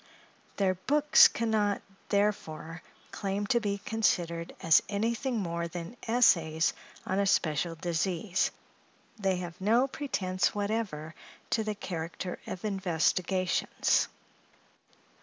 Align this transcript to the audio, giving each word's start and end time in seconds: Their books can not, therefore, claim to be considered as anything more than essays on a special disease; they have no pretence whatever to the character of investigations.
Their 0.57 0.73
books 0.73 1.27
can 1.27 1.51
not, 1.51 1.83
therefore, 2.09 2.81
claim 3.11 3.45
to 3.45 3.59
be 3.59 3.77
considered 3.77 4.55
as 4.59 4.81
anything 4.89 5.37
more 5.37 5.67
than 5.67 5.95
essays 6.07 6.73
on 7.05 7.19
a 7.19 7.27
special 7.27 7.75
disease; 7.75 8.49
they 9.19 9.35
have 9.35 9.61
no 9.61 9.87
pretence 9.87 10.55
whatever 10.55 11.13
to 11.51 11.63
the 11.63 11.75
character 11.75 12.39
of 12.47 12.65
investigations. 12.65 14.07